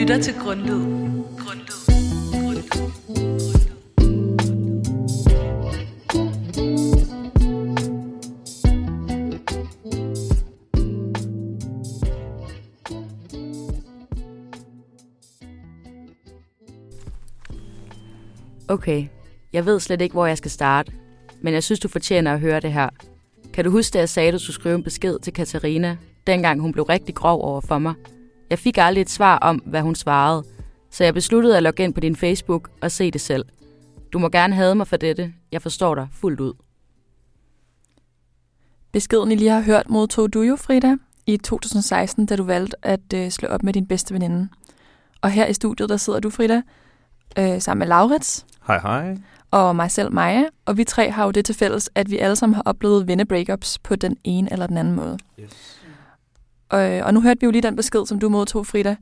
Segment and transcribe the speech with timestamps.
[0.00, 0.72] lytter til Grundlyd.
[0.72, 1.80] Grundlyd.
[2.32, 2.62] Grundlyd.
[18.68, 19.06] Okay,
[19.52, 20.92] jeg ved slet ikke, hvor jeg skal starte,
[21.40, 22.88] men jeg synes, du fortjener at høre det her.
[23.52, 25.96] Kan du huske, da jeg sagde, at du skulle skrive en besked til Katarina,
[26.26, 27.94] dengang hun blev rigtig grov over for mig?
[28.50, 30.44] Jeg fik aldrig et svar om, hvad hun svarede,
[30.90, 33.44] så jeg besluttede at logge ind på din Facebook og se det selv.
[34.12, 35.32] Du må gerne have mig for dette.
[35.52, 36.52] Jeg forstår dig fuldt ud.
[38.92, 40.96] Beskeden, I lige har hørt, modtog du jo, Frida,
[41.26, 44.48] i 2016, da du valgte at øh, slå op med din bedste veninde.
[45.22, 46.62] Og her i studiet, der sidder du, Frida,
[47.38, 49.16] øh, sammen med Laurits Hej, hej.
[49.50, 50.44] og mig selv, Maja.
[50.64, 53.78] Og vi tre har jo det til fælles, at vi alle sammen har oplevet venne-breakups
[53.78, 55.18] på den ene eller den anden måde.
[55.40, 55.79] Yes.
[56.70, 58.96] Og, og nu hørte vi jo lige den besked, som du modtog, Frida,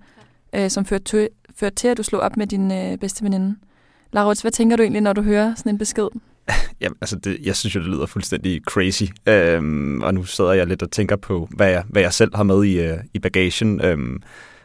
[0.55, 3.57] øh, som førte til, førte til, at du slog op med din øh, bedste veninde.
[4.13, 6.09] Laurits, hvad tænker du egentlig, når du hører sådan en besked?
[6.81, 9.03] Jamen, altså, det, jeg synes jo, det lyder fuldstændig crazy.
[9.27, 12.43] Øhm, og nu sidder jeg lidt og tænker på, hvad jeg, hvad jeg selv har
[12.43, 13.81] med i, øh, i bagagen.
[13.85, 14.23] Øhm,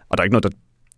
[0.09, 0.49] og der er ikke noget, der,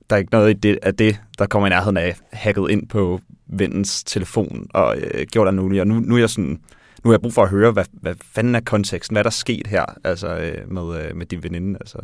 [0.10, 2.88] der er ikke noget i det, af det, der kommer i nærheden af hacket ind
[2.88, 5.82] på vennens telefon og øh, gjort alt muligt.
[5.82, 6.60] Og nu, nu er jeg sådan,
[7.06, 9.14] nu har jeg brug for at høre, hvad, hvad fanden er konteksten?
[9.14, 11.78] Hvad er der sket her altså, øh, med, øh, med din veninde?
[11.82, 11.98] Altså.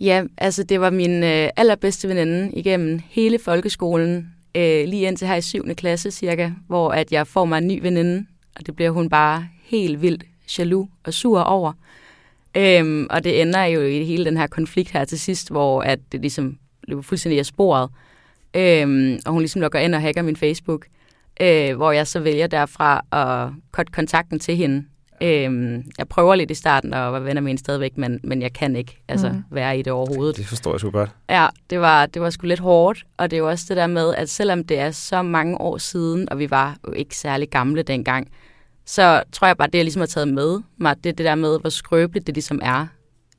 [0.00, 5.34] Ja, altså det var min øh, allerbedste veninde igennem hele folkeskolen, øh, lige indtil her
[5.34, 5.74] i 7.
[5.74, 9.48] klasse cirka, hvor at jeg får mig en ny veninde, og det bliver hun bare
[9.62, 10.24] helt vildt
[10.58, 11.72] jaloux og sur over.
[12.56, 15.98] Øhm, og det ender jo i hele den her konflikt her til sidst, hvor at
[16.12, 17.90] det ligesom løber fuldstændig af sporet.
[18.54, 20.86] Øhm, og hun ligesom logger ind og hacker min Facebook,
[21.40, 24.84] øh, hvor jeg så vælger derfra at cutte kontakten til hende.
[25.22, 28.52] Øhm, jeg prøver lidt i starten at være venner med hende stadigvæk, men, men jeg
[28.52, 29.42] kan ikke altså, mm.
[29.50, 30.36] være i det overhovedet.
[30.36, 31.10] Det forstår jeg sgu godt.
[31.30, 33.86] Ja, det var, det var sgu lidt hårdt, og det er jo også det der
[33.86, 37.48] med, at selvom det er så mange år siden, og vi var jo ikke særlig
[37.48, 38.28] gamle dengang,
[38.86, 41.34] så tror jeg bare, det jeg ligesom har taget med mig, det er det der
[41.34, 42.86] med, hvor skrøbeligt det ligesom er,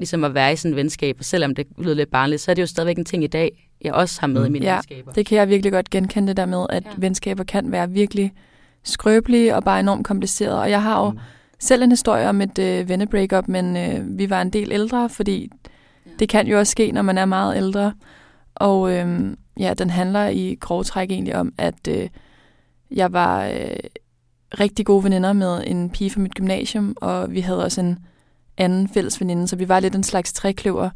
[0.02, 2.56] ligesom at være i sådan et venskab, og selvom det lyder lidt barnligt, så er
[2.56, 4.46] det jo stadigvæk en ting i dag, jeg også har med Mm.
[4.48, 5.12] i mine Ja, venskaber.
[5.12, 6.90] Det kan jeg virkelig godt genkende det der med, at Ja.
[6.90, 6.96] ja.
[6.98, 8.32] venskaber kan være virkelig
[8.84, 10.60] skrøbelige og bare enormt komplicerede.
[10.62, 11.20] Og jeg har jo Mm.
[11.60, 15.50] selv en historie om et øh, venne-breakup, men øh, vi var en del ældre, fordi
[16.06, 16.12] Ja.
[16.20, 17.94] det kan jo også ske, når man er meget ældre.
[18.56, 22.10] Og øh, ja, den handler i grove træk egentlig om, at øh,
[22.92, 23.78] jeg var øh,
[24.60, 28.00] rigtig gode veninder med en pige fra mit gymnasium, og vi havde også en
[28.62, 30.90] anden fælles veninde, så vi var lidt en slags trækløver.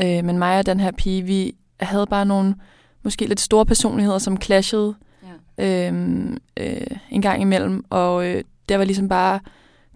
[0.00, 2.54] Øh, men mig og den her pige, vi havde bare nogle
[3.02, 4.94] måske lidt store personligheder, som clashede
[5.58, 5.88] Ja.
[5.88, 9.40] øhm, øh, en gang imellem, og øh, der var ligesom bare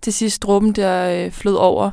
[0.03, 1.91] til sidst dråben, der øh, flød over,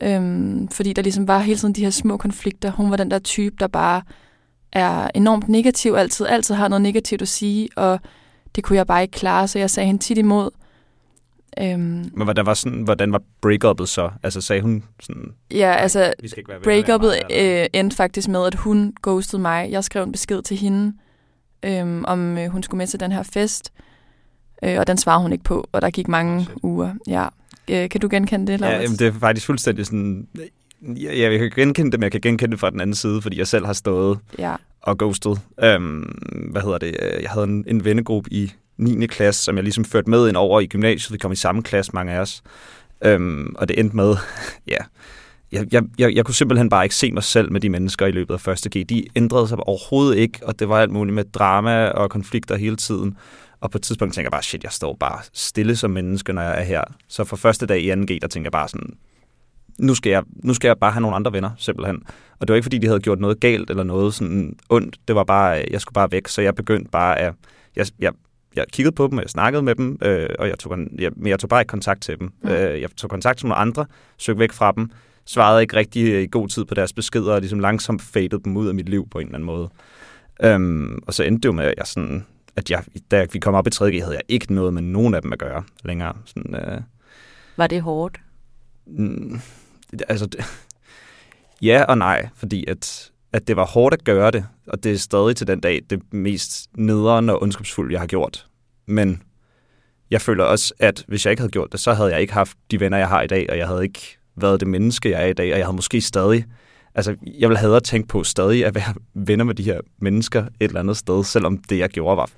[0.00, 2.70] øhm, fordi der ligesom var hele tiden de her små konflikter.
[2.70, 4.02] Hun var den der type, der bare
[4.72, 8.00] er enormt negativ altid, altid har noget negativt at sige, og
[8.56, 10.50] det kunne jeg bare ikke klare, så jeg sagde hende tit imod.
[11.62, 11.80] Øhm,
[12.14, 14.10] Men hvordan var, sådan, hvordan var break-up'et så?
[14.22, 16.12] Altså sagde hun sådan, ja, altså
[16.64, 19.70] breakupet øh, endte faktisk med, at hun ghostede mig.
[19.70, 20.92] Jeg skrev en besked til hende,
[21.62, 23.72] øhm, om øh, hun skulle med til den her fest,
[24.62, 26.54] øh, og den svarede hun ikke på, og der gik mange shit.
[26.62, 26.94] uger.
[27.06, 27.26] Ja.
[27.70, 28.82] Øh, kan du genkende det, Ja, Laurits?
[28.82, 30.28] jamen, det er faktisk fuldstændig sådan...
[30.82, 33.38] Ja, jeg kan genkende det, men jeg kan genkende det fra den anden side, fordi
[33.38, 34.54] jeg selv har stået ja.
[34.82, 35.40] og ghostet.
[35.62, 36.02] Øhm,
[36.50, 36.88] hvad hedder det?
[37.02, 39.06] Øh, Jeg havde en, en vennegruppe i 9.
[39.06, 41.12] klasse, som jeg ligesom førte med ind over i gymnasiet.
[41.12, 42.42] Vi kom i samme klasse, mange af os.
[43.04, 44.16] Øhm, og det endte med,
[44.68, 44.76] ja,
[45.52, 48.10] jeg, jeg, jeg, jeg kunne simpelthen bare ikke se mig selv med de mennesker i
[48.10, 48.88] løbet af første G.
[48.88, 52.76] De ændrede sig overhovedet ikke, og det var alt muligt med drama og konflikter hele
[52.76, 53.16] tiden.
[53.60, 56.42] Og på et tidspunkt tænker jeg bare, shit, jeg står bare stille som menneske, når
[56.42, 56.84] jeg er her.
[57.08, 58.96] Så for første dag i 2G, der tænker jeg bare sådan,
[59.78, 62.02] nu skal, jeg, nu skal jeg bare have nogle andre venner, simpelthen.
[62.38, 64.96] Og det var ikke, fordi de havde gjort noget galt eller noget sådan ondt.
[65.08, 67.34] Det var bare, jeg skulle bare væk, så jeg begyndte bare at...
[67.76, 68.12] Jeg, jeg,
[68.56, 71.26] jeg kiggede på dem, og jeg snakkede med dem, øh, og jeg tog, jeg, men
[71.26, 72.32] jeg tog bare ikke kontakt til dem.
[72.42, 72.50] Mm.
[72.50, 73.86] Øh, jeg tog kontakt til nogle andre,
[74.18, 74.90] søgte væk fra dem,
[75.24, 78.68] svarede ikke rigtig i god tid på deres beskeder, og ligesom langsomt fadede dem ud
[78.68, 79.68] af mit liv på en eller anden måde.
[80.42, 82.26] Øhm, og så endte det jo med, at jeg sådan,
[82.56, 85.22] at jeg, da vi kom op i 3G, havde jeg ikke noget med nogen af
[85.22, 86.14] dem at gøre længere.
[86.24, 86.80] Sådan, øh,
[87.56, 88.20] Var det hårdt?
[88.86, 89.40] Mm,
[90.08, 90.44] altså, det,
[91.68, 94.96] ja og nej, fordi at, at det var hårdt at gøre det, og det er
[94.96, 98.46] stadig til den dag det mest nederen og ondskabsfulde, jeg har gjort.
[98.86, 99.22] Men
[100.10, 102.56] jeg føler også, at hvis jeg ikke havde gjort det, så havde jeg ikke haft
[102.70, 105.26] de venner, jeg har i dag, og jeg havde ikke været det menneske, jeg er
[105.26, 106.44] i dag, og jeg havde måske stadig,
[106.94, 110.42] altså jeg ville have at tænke på stadig at være venner med de her mennesker
[110.42, 112.30] et eller andet sted, selvom det, jeg gjorde, var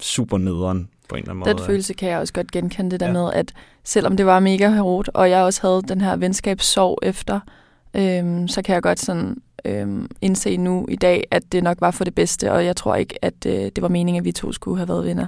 [0.00, 1.66] super nederen på en eller anden Den måde.
[1.66, 3.12] følelse kan jeg også godt genkende det der ja.
[3.12, 3.52] med, at
[3.84, 7.40] selvom det var mega hårdt, og jeg også havde den her venskabssorg efter,
[7.94, 9.36] øhm, så kan jeg godt sådan
[9.66, 12.94] øhm, indse nu i dag, at det nok var for det bedste, og jeg tror
[12.94, 15.26] ikke, at øh, det var meningen, at vi to skulle have været venner.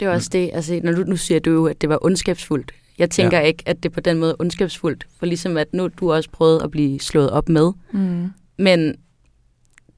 [0.00, 2.72] Det er også det, altså når du nu siger du jo, at det var ondskabsfuldt.
[2.98, 3.44] Jeg tænker ja.
[3.44, 6.62] ikke, at det på den måde er ondskabsfuldt, for ligesom at nu du også prøvet
[6.62, 7.72] at blive slået op med.
[7.92, 8.30] Mm.
[8.58, 8.94] Men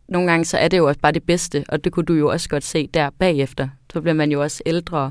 [0.09, 2.31] nogle gange så er det jo også bare det bedste, og det kunne du jo
[2.31, 3.69] også godt se der bagefter.
[3.93, 5.11] Så bliver man jo også ældre.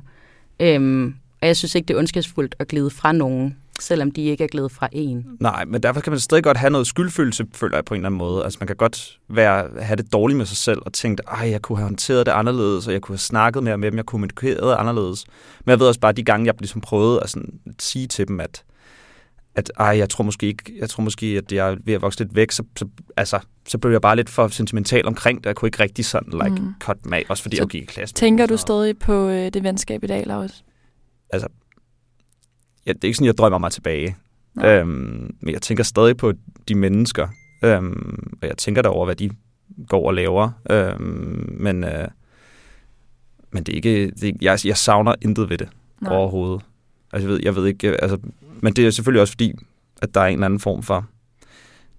[0.59, 4.43] Øhm, og jeg synes ikke, det er ondskabsfuldt at glide fra nogen, selvom de ikke
[4.43, 5.25] er glædet fra en.
[5.39, 8.09] Nej, men derfor kan man stadig godt have noget skyldfølelse, føler jeg på en eller
[8.09, 8.43] anden måde.
[8.43, 11.61] Altså man kan godt være, have det dårligt med sig selv og tænke, ej, jeg
[11.61, 14.19] kunne have håndteret det anderledes, og jeg kunne have snakket mere med dem, jeg kunne
[14.19, 15.25] have kommunikeret anderledes.
[15.65, 18.27] Men jeg ved også bare, at de gange, jeg ligesom prøvede at sådan, sige til
[18.27, 18.63] dem, at,
[19.55, 22.19] at ej, jeg tror måske ikke, jeg tror måske, at jeg er ved at vokse
[22.19, 22.87] lidt væk, så, så,
[23.17, 25.45] altså, så blev jeg bare lidt for sentimental omkring det.
[25.45, 26.73] Jeg kunne ikke rigtig sådan, like, mm.
[26.79, 28.15] cut mig, også fordi Så jeg gik i klasse.
[28.15, 30.63] Tænker du stadig på øh, det venskab i dag, Laurits?
[31.29, 31.47] Altså,
[32.87, 34.15] ja, det er ikke sådan, jeg drømmer mig tilbage.
[34.55, 34.75] Nej.
[34.79, 36.33] Øhm, men jeg tænker stadig på
[36.67, 37.27] de mennesker,
[37.63, 39.29] øhm, og jeg tænker derover, hvad de
[39.87, 40.49] går og laver.
[40.69, 42.07] Øhm, men, øh,
[43.51, 45.69] men det er ikke, det er, ikke- jeg, jeg savner intet ved det
[46.01, 46.09] Nej.
[46.09, 46.19] Nej.
[46.19, 46.61] overhovedet.
[47.13, 48.17] Altså, jeg ved, jeg ved ikke, øh, altså,
[48.61, 49.53] men det er selvfølgelig også fordi,
[50.01, 51.05] at der er en eller anden form for,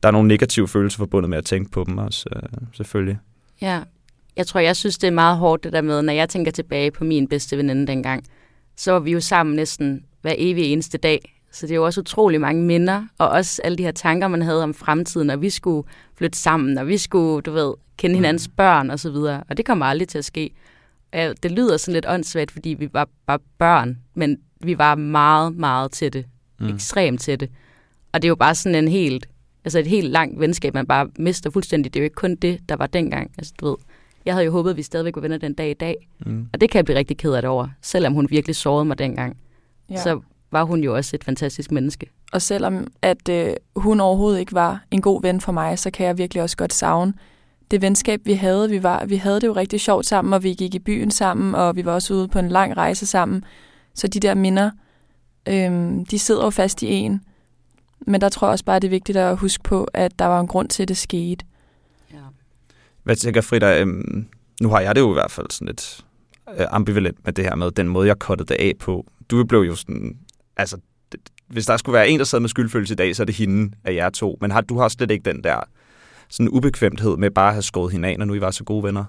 [0.02, 2.42] der er nogle negative følelser forbundet med at tænke på dem også, øh,
[2.72, 3.18] selvfølgelig.
[3.60, 3.82] Ja,
[4.36, 6.90] jeg tror, jeg synes, det er meget hårdt det der med, når jeg tænker tilbage
[6.90, 8.24] på min bedste veninde dengang,
[8.76, 11.34] så var vi jo sammen næsten hver evig eneste dag.
[11.52, 14.42] Så det er jo også utrolig mange minder, og også alle de her tanker, man
[14.42, 18.48] havde om fremtiden, og vi skulle flytte sammen, og vi skulle, du ved, kende hinandens
[18.56, 19.42] børn og så videre.
[19.48, 20.50] Og det kommer aldrig til at ske.
[21.12, 25.92] Det lyder sådan lidt åndssvagt, fordi vi var bare børn, men vi var meget, meget
[25.92, 26.24] tætte.
[26.60, 26.74] Mm.
[26.74, 27.48] Ekstremt tætte.
[28.12, 29.28] Og det er jo bare sådan en helt,
[29.64, 31.94] altså et helt langt venskab, man bare mister fuldstændig.
[31.94, 33.30] Det er jo ikke kun det, der var dengang.
[33.38, 33.76] Altså, du ved,
[34.24, 36.08] jeg havde jo håbet, at vi stadigvæk var venner den dag i dag.
[36.26, 36.48] Mm.
[36.52, 37.68] Og det kan jeg blive rigtig ked af det over.
[37.82, 39.36] Selvom hun virkelig sårede mig dengang,
[39.90, 40.02] Ja.
[40.02, 40.20] så
[40.50, 42.10] var hun jo også et fantastisk menneske.
[42.32, 46.06] Og selvom at øh, hun overhovedet ikke var en god ven for mig, så kan
[46.06, 47.14] jeg virkelig også godt savne
[47.70, 48.70] det venskab, vi havde.
[48.70, 51.54] Vi, var, vi havde det jo rigtig sjovt sammen, og vi gik i byen sammen,
[51.54, 53.44] og vi var også ude på en lang rejse sammen.
[53.94, 54.70] Så de der minder,
[55.48, 57.20] øhm, de sidder jo fast i en.
[58.00, 60.40] Men der tror jeg også bare, det er vigtigt at huske på, at der var
[60.40, 61.44] en grund til, at det skete.
[62.12, 62.18] Ja.
[63.02, 63.80] Hvad tænker Frida?
[63.80, 64.28] Øhm,
[64.60, 66.04] nu har jeg det jo i hvert fald sådan lidt
[66.58, 69.06] øh, ambivalent med det her med den måde, jeg kottede det af på.
[69.30, 70.16] Du blev jo sådan...
[70.56, 70.76] Altså,
[71.48, 73.72] hvis der skulle være en, der sad med skyldfølelse i dag, så er det hende
[73.84, 74.38] af jer to.
[74.40, 75.60] Men har, du har slet ikke den der
[76.28, 78.82] sådan ubekvemthed med bare at have skåret hende af, når nu I var så gode
[78.84, 79.04] venner.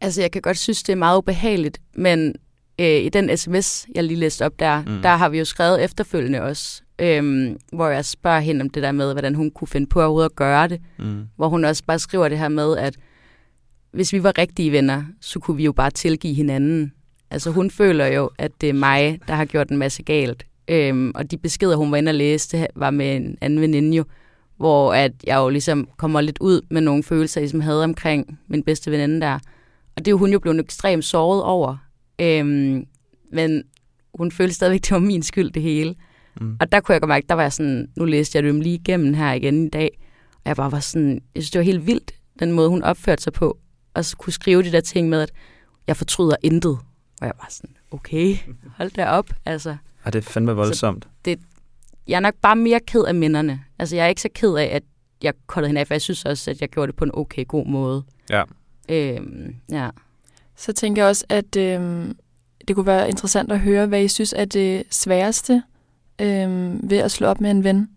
[0.00, 2.34] Altså, jeg kan godt synes, det er meget ubehageligt, men
[2.80, 5.02] øh, i den sms, jeg lige læste op der, Mm.
[5.02, 8.92] der har vi jo skrevet efterfølgende også, øhm, hvor jeg spørger hende om det der
[8.92, 10.80] med, hvordan hun kunne finde på overhovedet at gøre det.
[10.98, 11.22] Mm.
[11.36, 12.96] Hvor hun også bare skriver det her med, at
[13.92, 16.92] hvis vi var rigtige venner, så kunne vi jo bare tilgive hinanden.
[17.30, 20.46] Altså hun føler jo, at det er mig, der har gjort en masse galt.
[20.68, 23.96] Øhm, og de beskeder, hun var inde og læse, det var med en anden veninde
[23.96, 24.04] jo,
[24.56, 28.38] hvor at jeg jo ligesom kommer lidt ud med nogle følelser, jeg ligesom havde omkring
[28.48, 29.34] min bedste veninde der.
[29.96, 31.76] Og det er jo hun jo blevet ekstremt såret over.
[32.18, 32.86] Øhm,
[33.32, 33.62] men
[34.14, 35.94] hun følte stadigvæk, det var min skyld det hele.
[36.40, 36.56] Mm.
[36.60, 38.74] Og der kunne jeg godt mærke, der var jeg sådan, nu læste jeg dem lige
[38.74, 39.98] igennem her igen i dag,
[40.32, 43.22] og jeg bare var sådan, jeg synes, det var helt vildt, den måde, hun opførte
[43.22, 43.58] sig på,
[43.94, 45.32] og så kunne skrive de der ting med, at
[45.86, 46.78] jeg fortryder intet.
[47.20, 48.36] Og jeg var sådan, okay,
[48.76, 49.30] hold da op.
[49.46, 51.08] Altså, Og det er fandme voldsomt.
[52.06, 53.60] jeg er nok bare mere ked af minderne.
[53.78, 54.82] Altså, jeg er ikke så ked af, at
[55.22, 57.46] jeg kottede hende af, for jeg synes også, at jeg gjorde det på en okay,
[57.48, 58.02] god måde.
[58.30, 58.42] Ja.
[58.88, 59.90] Øhm, ja.
[60.56, 62.16] Så tænker jeg også, at øhm,
[62.68, 65.62] det kunne være interessant at høre, hvad I synes er det sværeste
[66.20, 67.88] øhm, ved at slå op med en ven.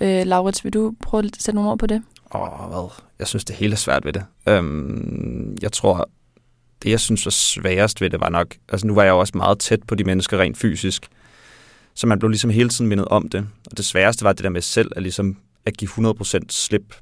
[0.00, 2.02] Øh, Laurits, vil du prøve at sætte nogle ord på det?
[2.34, 2.90] Åh, hvad?
[3.18, 4.24] Jeg synes, det hele er svært ved det.
[4.48, 6.08] Øhm, jeg tror,
[6.84, 8.54] det jeg synes var sværest ved det var nok...
[8.68, 11.06] Altså nu var jeg jo også meget tæt på de mennesker rent fysisk.
[11.94, 13.46] Så man blev ligesom hele tiden mindet om det.
[13.70, 15.36] Og det sværeste var det der med selv at, ligesom,
[15.66, 16.94] at give 100% slip,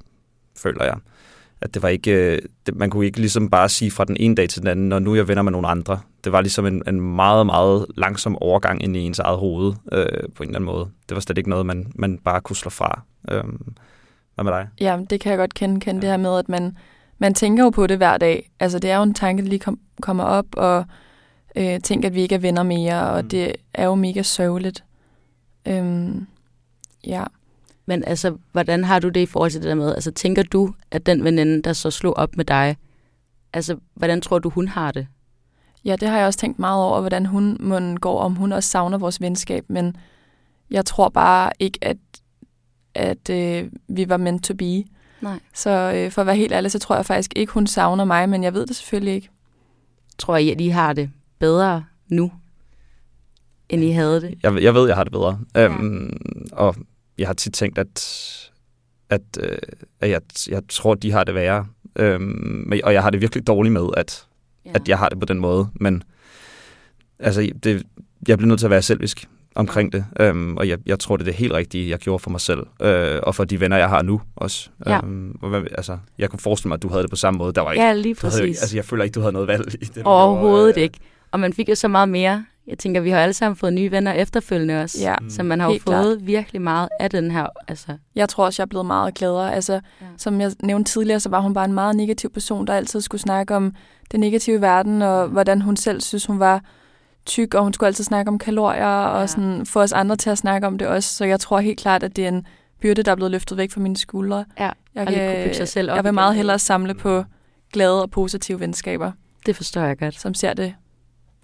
[0.57, 0.95] føler jeg.
[1.61, 2.11] At det var ikke...
[2.11, 4.89] øh, Det, man kunne ikke ligesom bare sige fra den ene dag til den anden,
[4.89, 5.99] når nu jeg venner med nogle andre.
[6.23, 10.05] Det var ligesom en, en meget, meget langsom overgang ind i ens eget hoved, øh,
[10.35, 10.89] på en eller anden måde.
[11.09, 13.01] Det var slet ikke noget, man, man bare kunne slå fra.
[13.31, 13.73] Øhm,
[14.35, 14.67] hvad med dig?
[14.79, 16.77] Ja, det kan jeg godt kende, kende det her med, at man,
[17.23, 18.51] man tænker jo på det hver dag.
[18.59, 20.85] Altså, det er jo en tanke, der lige kom, kommer op, og
[21.55, 23.29] øh, tænker, at vi ikke er venner mere, og Mm.
[23.29, 24.83] det er jo mega sørgeligt.
[25.67, 26.27] Øhm,
[27.07, 27.23] ja.
[27.85, 30.73] Men altså, hvordan har du det i forhold til det der med, altså tænker du,
[30.91, 32.77] at den veninde, der så slog op med dig,
[33.53, 35.07] altså, hvordan tror du, hun har det?
[35.85, 38.69] ja, det har jeg også tænkt meget over, hvordan hun må går, om hun også
[38.69, 39.95] savner vores venskab, men
[40.71, 41.97] jeg tror bare ikke, at,
[42.95, 44.83] at øh, vi var meant to be.
[45.23, 45.39] Nej.
[45.53, 48.29] Så øh, for at være helt ærlig, så tror jeg faktisk ikke, hun savner mig,
[48.29, 49.29] men jeg ved det selvfølgelig ikke.
[50.17, 52.31] Tror I, at I har det bedre nu,
[53.69, 54.35] end I havde det?
[54.43, 55.39] jeg, jeg ved, jeg har det bedre.
[55.55, 55.63] Ja.
[55.65, 56.17] Øhm,
[56.51, 56.75] og
[57.17, 58.09] jeg har tit tænkt, at,
[59.09, 59.57] at, øh,
[59.99, 61.67] at jeg, jeg tror, de har det værre.
[61.95, 64.25] Øhm, men- og jeg har det virkelig dårligt med, at,
[64.65, 64.71] Ja.
[64.75, 65.67] at jeg har det på den måde.
[65.73, 66.03] Men
[67.19, 67.83] altså, det,
[68.27, 70.05] jeg bliver nødt til at være selvisk omkring det.
[70.19, 72.59] Øhm, og jeg, jeg tror, det er det helt rigtige, jeg gjorde for mig selv.
[72.81, 74.69] Øh, og for de venner, jeg har nu også.
[74.85, 74.97] Ja.
[75.03, 77.53] Øhm, og altså, jeg kunne forestille mig, at du havde det på samme måde.
[77.53, 78.61] Der var ikke, Ja, lige du havde, præcis.
[78.61, 80.03] altså, jeg føler ikke, du havde noget valg i det.
[80.03, 80.99] Overhovedet gjorde, øh, ikke.
[81.31, 82.45] Og man fik jo så meget mere.
[82.67, 84.97] Jeg tænker, vi har alle sammen fået nye venner efterfølgende også.
[85.01, 85.29] Ja, Mm.
[85.29, 86.03] Så man har jo Helt klart.
[86.05, 87.47] fået virkelig meget af den her.
[87.67, 89.55] Altså, Jeg tror også, jeg er blevet meget gladere.
[89.55, 89.79] Altså, Ja.
[90.01, 90.05] ja.
[90.17, 93.21] som jeg nævnte tidligere, så var hun bare en meget negativ person, der altid skulle
[93.21, 93.73] snakke om
[94.11, 96.61] det negative i verden, og hvordan hun selv synes, hun var
[97.25, 99.27] tyk, og hun skulle altid snakke om kalorier, og Ja.
[99.27, 101.15] sådan få os andre til at snakke om det også.
[101.15, 102.47] Så jeg tror helt klart, at det er en
[102.81, 104.45] byrde, der er blevet løftet væk fra mine skuldre.
[104.59, 104.63] Ja,
[104.95, 107.23] jeg, og lige kunne bygge sig selv op jeg vil meget hellere samle på
[107.73, 109.11] glade og positive venskaber,
[109.45, 110.19] det forstår jeg godt.
[110.19, 110.73] som ser det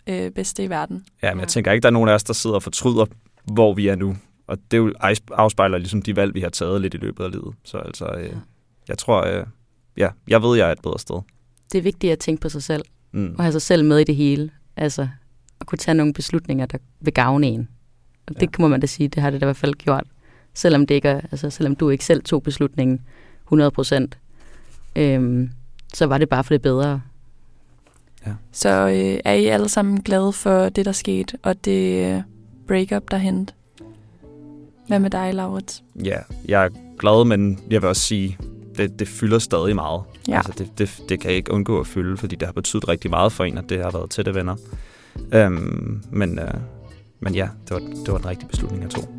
[0.08, 1.06] øh, bedste i verden.
[1.24, 3.06] Ja, men jeg tænker ikke, der er nogen af os, der sidder og fortryder,
[3.46, 4.16] hvor vi er nu.
[4.48, 4.94] Og det jo
[5.32, 7.56] afspejler ligesom de valg, vi har taget lidt i løbet af livet.
[7.66, 8.30] Så altså, øh, Ja.
[8.88, 9.46] jeg tror, øh,
[9.98, 11.16] ja, jeg ved, jeg er et bedre sted.
[11.72, 13.36] Det er vigtigt at tænke på sig selv, Mm.
[13.38, 14.50] og have sig selv med i det hele.
[14.78, 15.08] Altså,
[15.70, 17.68] kunne tage nogle beslutninger, der vil gavne en.
[18.28, 18.48] Og det Ja.
[18.60, 20.04] må man da sige, det har det da i hvert fald gjort.
[20.54, 23.02] Selvom, det ikke er, altså, selvom du ikke selv tog beslutningen
[23.44, 24.18] 100 procent,
[24.96, 25.50] øhm,
[25.94, 27.02] så var det bare for det bedre.
[28.52, 32.22] Så øh, er I alle sammen glade for det, der skete, og det øh,
[32.68, 33.58] breakup, der hentede?
[34.88, 35.84] Hvad med dig, Laurits?
[36.06, 38.38] Ja, jeg er glad, men jeg vil også sige,
[38.78, 40.02] det, det fylder stadig meget.
[40.28, 40.38] Ja.
[40.38, 43.32] Altså, det, det, det kan ikke undgå at fylde, fordi det har betydet rigtig meget
[43.32, 44.56] for en, at det har været tætte venner.
[45.34, 46.54] Øhm, men, øh,
[47.20, 49.19] men ja, det var, det var en rigtig beslutning, jeg tog.